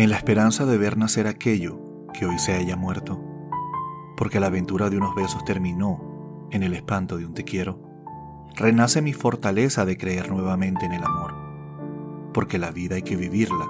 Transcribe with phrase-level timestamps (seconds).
[0.00, 3.22] en la esperanza de ver nacer aquello que hoy se haya muerto,
[4.16, 7.78] porque la aventura de unos besos terminó en el espanto de un te quiero.
[8.56, 11.34] Renace mi fortaleza de creer nuevamente en el amor,
[12.32, 13.68] porque la vida hay que vivirla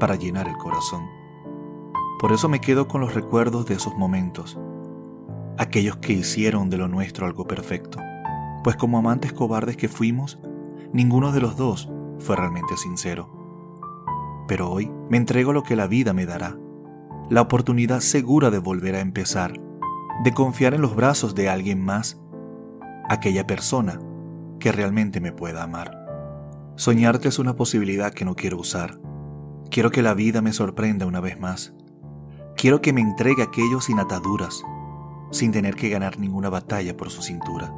[0.00, 1.04] para llenar el corazón.
[2.18, 4.58] Por eso me quedo con los recuerdos de esos momentos,
[5.58, 7.98] aquellos que hicieron de lo nuestro algo perfecto,
[8.62, 10.38] pues como amantes cobardes que fuimos,
[10.94, 13.43] ninguno de los dos fue realmente sincero.
[14.46, 16.56] Pero hoy me entrego lo que la vida me dará,
[17.30, 19.54] la oportunidad segura de volver a empezar,
[20.22, 22.20] de confiar en los brazos de alguien más,
[23.08, 23.98] aquella persona
[24.60, 26.04] que realmente me pueda amar.
[26.76, 28.98] Soñarte es una posibilidad que no quiero usar.
[29.70, 31.74] Quiero que la vida me sorprenda una vez más.
[32.56, 34.62] Quiero que me entregue aquello sin ataduras,
[35.30, 37.74] sin tener que ganar ninguna batalla por su cintura.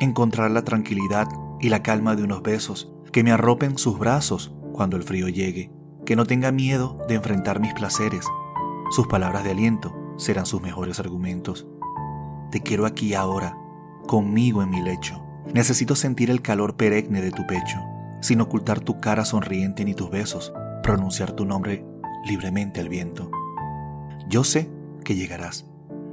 [0.00, 1.28] Encontrar la tranquilidad
[1.60, 5.72] y la calma de unos besos que me arropen sus brazos cuando el frío llegue,
[6.06, 8.24] que no tenga miedo de enfrentar mis placeres.
[8.92, 11.66] Sus palabras de aliento serán sus mejores argumentos.
[12.52, 13.58] Te quiero aquí ahora,
[14.06, 15.20] conmigo en mi lecho.
[15.52, 17.80] Necesito sentir el calor perenne de tu pecho,
[18.20, 20.52] sin ocultar tu cara sonriente ni tus besos,
[20.84, 21.84] pronunciar tu nombre
[22.24, 23.32] libremente al viento.
[24.28, 24.70] Yo sé
[25.04, 25.66] que llegarás.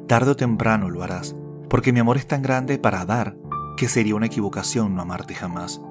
[0.07, 1.35] Tarde o temprano lo harás,
[1.69, 3.37] porque mi amor es tan grande para dar
[3.77, 5.81] que sería una equivocación no amarte jamás.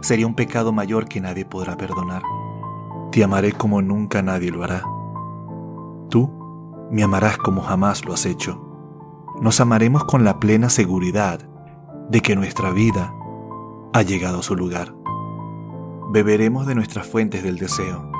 [0.00, 2.22] Sería un pecado mayor que nadie podrá perdonar.
[3.10, 4.84] Te amaré como nunca nadie lo hará.
[6.08, 6.30] Tú
[6.90, 8.60] me amarás como jamás lo has hecho.
[9.40, 11.40] Nos amaremos con la plena seguridad
[12.10, 13.14] de que nuestra vida
[13.92, 14.94] ha llegado a su lugar.
[16.10, 18.10] Beberemos de nuestras fuentes del deseo,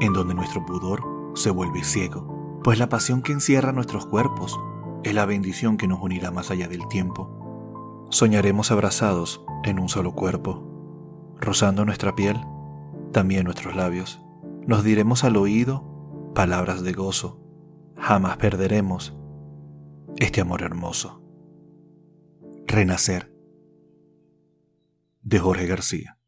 [0.00, 1.02] en donde nuestro pudor
[1.34, 4.58] se vuelve ciego, pues la pasión que encierra nuestros cuerpos
[5.02, 8.06] es la bendición que nos unirá más allá del tiempo.
[8.10, 10.71] Soñaremos abrazados en un solo cuerpo,
[11.42, 12.40] rozando nuestra piel,
[13.12, 14.20] también nuestros labios.
[14.66, 17.40] Nos diremos al oído palabras de gozo.
[17.96, 19.14] Jamás perderemos
[20.16, 21.22] este amor hermoso.
[22.66, 23.34] Renacer
[25.22, 26.18] de Jorge García.